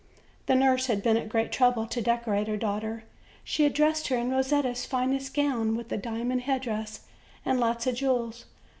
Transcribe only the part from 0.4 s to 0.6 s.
The